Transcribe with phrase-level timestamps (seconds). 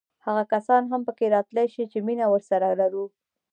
[0.25, 3.05] هغه کسان هم پکې راتللی شي چې مینه ورسره لرو.